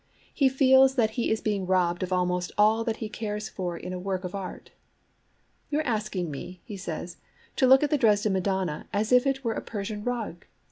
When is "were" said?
9.43-9.53